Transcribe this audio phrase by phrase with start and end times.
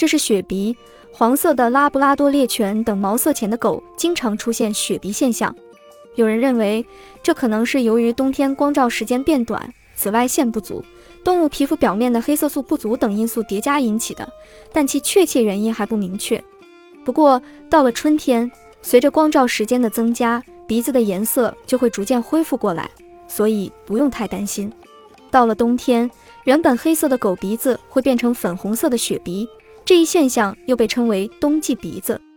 [0.00, 0.74] 这是雪鼻。
[1.12, 5.54] 黄色的拉布拉多猎犬等毛色浅的狗经常出现雪鼻现象。
[6.14, 6.82] 有人认为，
[7.22, 10.82] 这可能是由于冬天光照时间变短、紫外线不足、
[11.22, 14.26] 动物皮肤表面的黑色素不足等因素叠加引起的，
[14.72, 16.42] 但其确切原因还不明确。
[17.04, 22.88] 不过，到了春天，随着光照时间的增加，鼻子的颜色就会逐渐恢复过来，
[23.28, 24.72] 所以不用太担心。
[25.30, 26.10] 到了冬天，
[26.44, 29.46] 原本黑色的狗鼻子会变成粉红色的雪鼻，
[29.90, 32.29] 这一现象又被称为冬季鼻子。